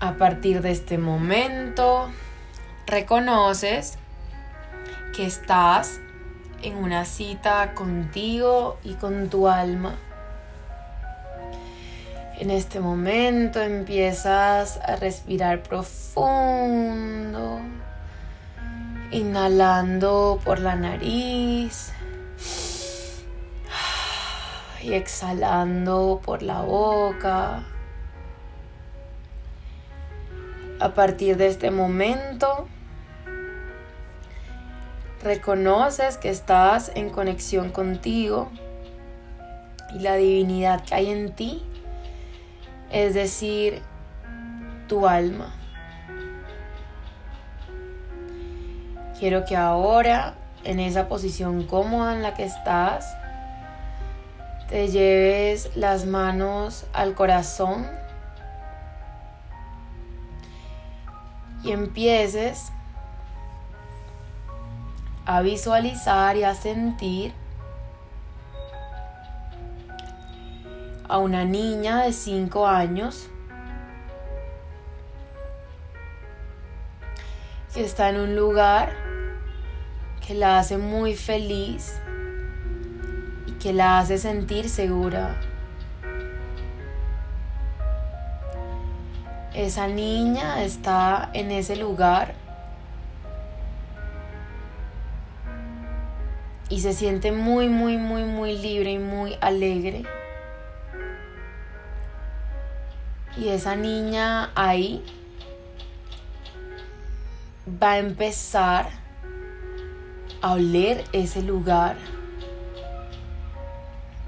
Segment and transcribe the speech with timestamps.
[0.00, 2.08] A partir de este momento,
[2.86, 3.98] reconoces
[5.16, 5.98] que estás
[6.62, 9.96] en una cita contigo y con tu alma.
[12.38, 17.58] En este momento empiezas a respirar profundo,
[19.10, 21.92] inhalando por la nariz
[24.80, 27.64] y exhalando por la boca.
[30.80, 32.68] A partir de este momento,
[35.24, 38.48] reconoces que estás en conexión contigo
[39.92, 41.64] y la divinidad que hay en ti,
[42.92, 43.82] es decir,
[44.86, 45.52] tu alma.
[49.18, 53.04] Quiero que ahora, en esa posición cómoda en la que estás,
[54.68, 57.88] te lleves las manos al corazón
[61.62, 62.72] y empieces
[65.26, 67.34] a visualizar y a sentir
[71.08, 73.28] a una niña de 5 años
[77.74, 78.92] que está en un lugar
[80.26, 81.98] que la hace muy feliz
[83.46, 85.40] y que la hace sentir segura.
[89.54, 92.34] Esa niña está en ese lugar
[96.68, 100.04] y se siente muy, muy, muy, muy libre y muy alegre.
[103.38, 105.02] Y esa niña ahí
[107.82, 108.90] va a empezar
[110.42, 111.96] a oler ese lugar,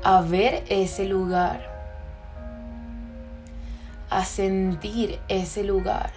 [0.03, 1.70] a ver ese lugar
[4.11, 6.13] a sentir ese lugar.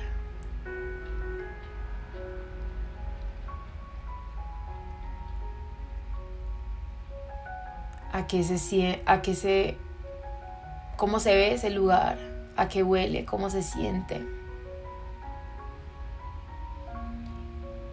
[8.11, 9.77] A qué se a qué se
[10.97, 12.17] cómo se ve ese lugar,
[12.57, 14.25] a qué huele, cómo se siente.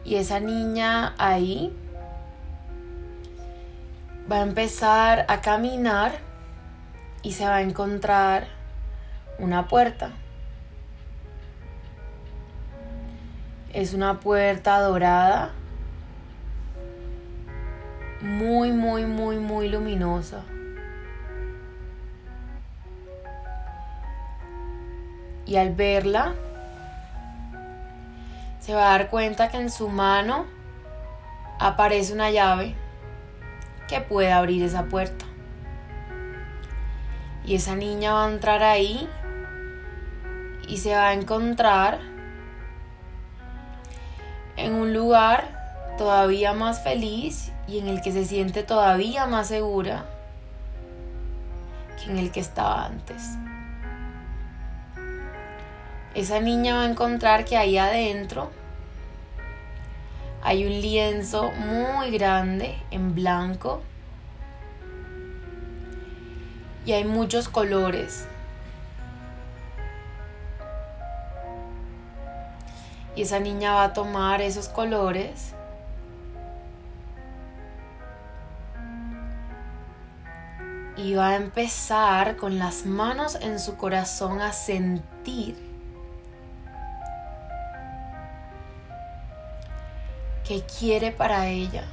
[0.04, 1.74] Y esa niña ahí
[4.30, 6.18] va a empezar a caminar
[7.22, 8.59] y se va a encontrar
[9.40, 10.10] una puerta.
[13.72, 15.52] Es una puerta dorada,
[18.20, 20.42] muy, muy, muy, muy luminosa.
[25.46, 26.34] Y al verla,
[28.60, 30.46] se va a dar cuenta que en su mano
[31.58, 32.74] aparece una llave
[33.88, 35.24] que puede abrir esa puerta.
[37.44, 39.08] Y esa niña va a entrar ahí
[40.70, 41.98] y se va a encontrar
[44.56, 50.06] en un lugar todavía más feliz y en el que se siente todavía más segura
[51.98, 53.36] que en el que estaba antes.
[56.14, 58.50] Esa niña va a encontrar que ahí adentro
[60.42, 63.82] hay un lienzo muy grande en blanco
[66.86, 68.28] y hay muchos colores
[73.20, 75.52] Y esa niña va a tomar esos colores
[80.96, 85.54] y va a empezar con las manos en su corazón a sentir
[90.48, 91.84] que quiere para ella.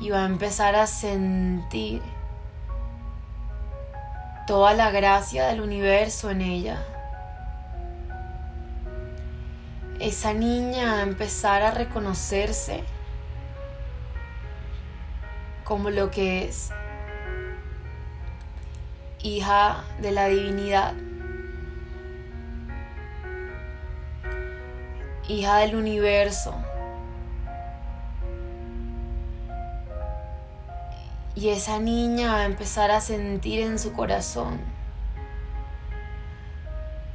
[0.00, 2.02] Y va a empezar a sentir
[4.46, 6.78] toda la gracia del universo en ella.
[9.98, 12.82] Esa niña a empezar a reconocerse
[15.64, 16.72] como lo que es
[19.22, 20.94] hija de la divinidad,
[25.28, 26.59] hija del universo.
[31.34, 34.58] Y esa niña va a empezar a sentir en su corazón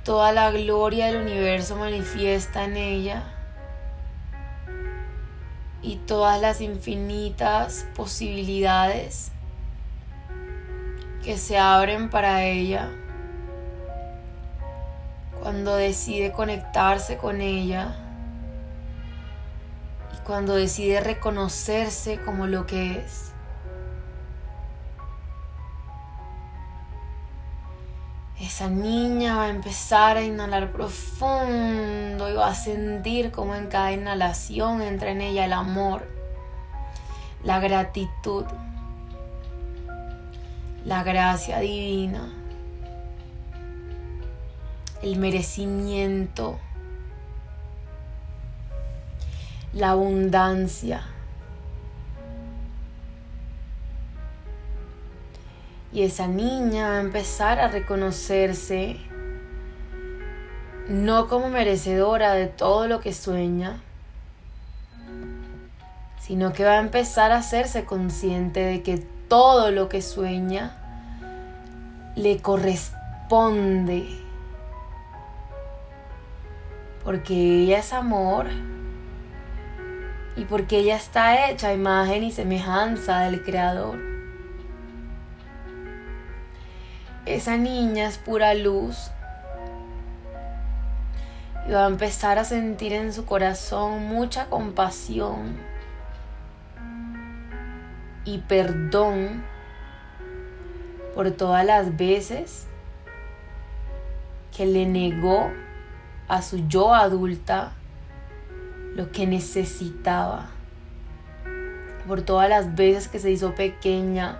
[0.05, 3.23] toda la gloria del universo manifiesta en ella
[5.81, 9.31] y todas las infinitas posibilidades
[11.23, 12.91] que se abren para ella
[15.41, 17.95] cuando decide conectarse con ella
[20.13, 23.34] y cuando decide reconocerse como lo que es.
[28.55, 33.91] Esa niña va a empezar a inhalar profundo y va a sentir como en cada
[33.91, 36.07] inhalación entra en ella el amor,
[37.43, 38.45] la gratitud,
[40.85, 42.31] la gracia divina,
[45.03, 46.57] el merecimiento,
[49.73, 51.14] la abundancia
[55.95, 58.97] Y esa niña va a empezar a reconocerse
[60.89, 63.81] no como merecedora de todo lo que sueña,
[66.19, 68.97] sino que va a empezar a hacerse consciente de que
[69.29, 70.75] todo lo que sueña
[72.17, 74.05] le corresponde.
[77.05, 78.47] Porque ella es amor
[80.35, 84.14] y porque ella está hecha a imagen y semejanza del Creador.
[87.25, 89.09] Esa niña es pura luz
[91.67, 95.57] y va a empezar a sentir en su corazón mucha compasión
[98.25, 99.43] y perdón
[101.15, 102.67] por todas las veces
[104.55, 105.49] que le negó
[106.27, 107.73] a su yo adulta
[108.95, 110.47] lo que necesitaba,
[112.07, 114.39] por todas las veces que se hizo pequeña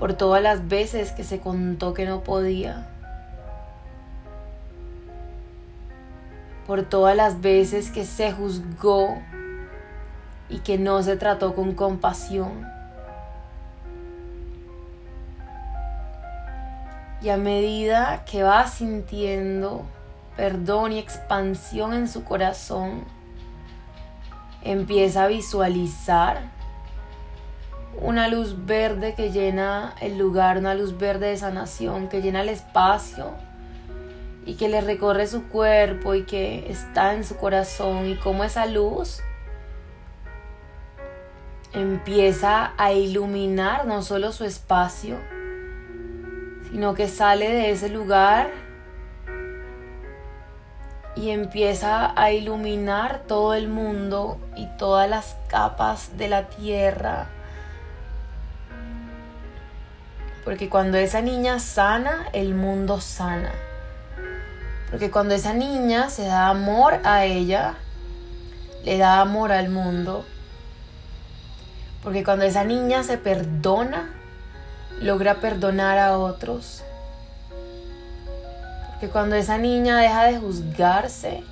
[0.00, 2.88] por todas las veces que se contó que no podía,
[6.66, 9.20] por todas las veces que se juzgó
[10.48, 12.66] y que no se trató con compasión.
[17.20, 19.84] Y a medida que va sintiendo
[20.34, 23.04] perdón y expansión en su corazón,
[24.62, 26.59] empieza a visualizar
[27.98, 32.48] una luz verde que llena el lugar, una luz verde de sanación que llena el
[32.48, 33.32] espacio
[34.46, 38.66] y que le recorre su cuerpo y que está en su corazón y como esa
[38.66, 39.20] luz
[41.72, 45.18] empieza a iluminar no solo su espacio,
[46.70, 48.50] sino que sale de ese lugar
[51.16, 57.28] y empieza a iluminar todo el mundo y todas las capas de la tierra
[60.44, 63.52] porque cuando esa niña sana, el mundo sana.
[64.90, 67.74] Porque cuando esa niña se da amor a ella,
[68.84, 70.24] le da amor al mundo.
[72.02, 74.10] Porque cuando esa niña se perdona,
[75.00, 76.82] logra perdonar a otros.
[78.90, 81.44] Porque cuando esa niña deja de juzgarse,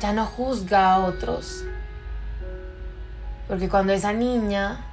[0.00, 1.64] ya no juzga a otros.
[3.46, 4.84] Porque cuando esa niña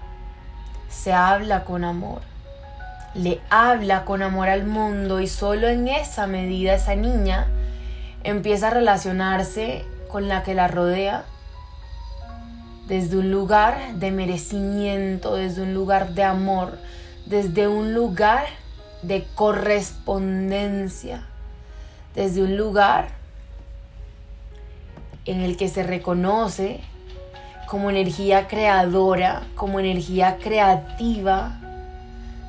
[0.89, 2.21] se habla con amor.
[3.13, 7.47] Le habla con amor al mundo y solo en esa medida esa niña
[8.23, 11.25] empieza a relacionarse con la que la rodea
[12.87, 16.77] desde un lugar de merecimiento, desde un lugar de amor,
[17.25, 18.45] desde un lugar
[19.01, 21.25] de correspondencia,
[22.13, 23.09] desde un lugar
[25.25, 26.81] en el que se reconoce
[27.67, 31.59] como energía creadora, como energía creativa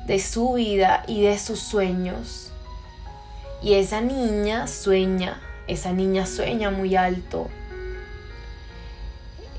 [0.05, 2.51] de su vida y de sus sueños.
[3.61, 7.47] Y esa niña sueña, esa niña sueña muy alto.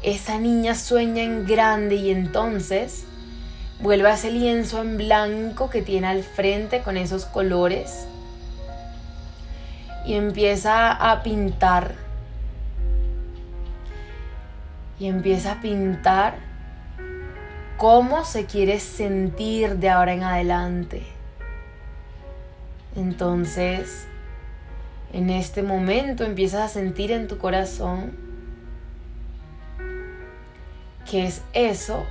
[0.03, 3.05] Esa niña sueña en grande y entonces
[3.81, 8.07] vuelve a ese lienzo en blanco que tiene al frente con esos colores
[10.09, 12.08] y empieza a pintar
[14.99, 16.37] y empieza a pintar
[17.77, 21.03] cómo se quiere sentir de ahora en adelante.
[22.97, 24.07] Entonces,
[25.13, 28.17] en este momento empiezas a sentir en tu corazón
[31.09, 32.05] que es eso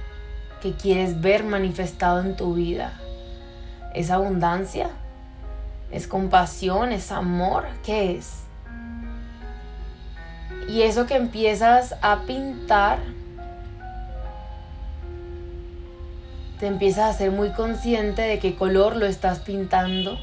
[0.61, 2.99] que quieres ver manifestado en tu vida.
[3.93, 4.89] ¿Es abundancia?
[5.91, 6.91] ¿Es compasión?
[6.91, 7.65] ¿Es amor?
[7.85, 8.46] ¿Qué es?
[10.67, 12.99] Y eso que empiezas a pintar,
[16.59, 20.17] te empiezas a ser muy consciente de qué color lo estás pintando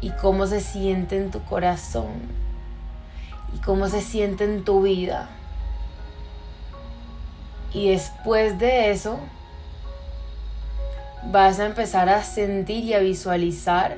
[0.00, 2.10] y cómo se siente en tu corazón
[3.54, 5.28] y cómo se siente en tu vida.
[7.72, 9.20] Y después de eso,
[11.30, 13.96] vas a empezar a sentir y a visualizar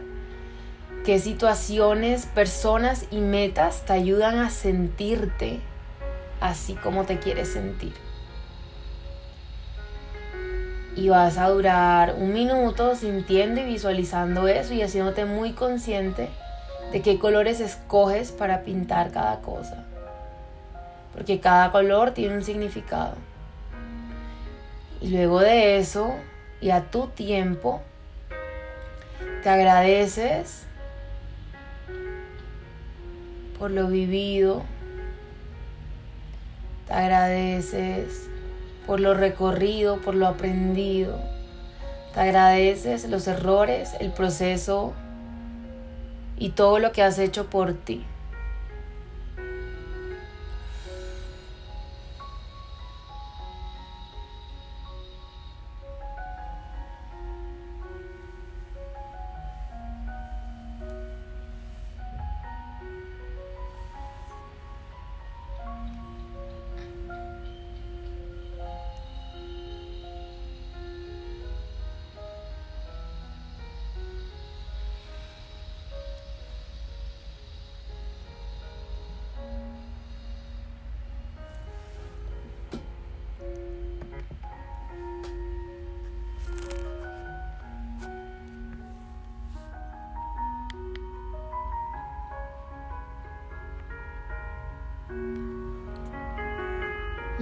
[1.04, 5.60] qué situaciones, personas y metas te ayudan a sentirte
[6.40, 7.92] así como te quieres sentir.
[10.94, 16.28] Y vas a durar un minuto sintiendo y visualizando eso y haciéndote muy consciente
[16.92, 19.84] de qué colores escoges para pintar cada cosa.
[21.14, 23.14] Porque cada color tiene un significado.
[25.00, 26.12] Y luego de eso,
[26.60, 27.80] y a tu tiempo,
[29.42, 30.66] te agradeces
[33.58, 34.62] por lo vivido,
[36.86, 38.28] te agradeces
[38.86, 41.18] por lo recorrido, por lo aprendido.
[42.14, 44.92] Te agradeces los errores, el proceso
[46.36, 48.04] y todo lo que has hecho por ti.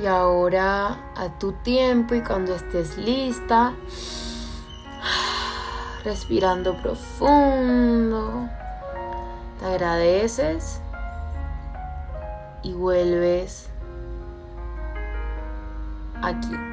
[0.01, 3.75] Y ahora a tu tiempo y cuando estés lista,
[6.05, 8.49] respirando profundo,
[9.59, 10.81] te agradeces
[12.63, 13.69] y vuelves
[16.23, 16.70] aquí.